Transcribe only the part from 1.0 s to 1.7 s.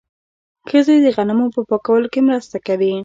د غنمو په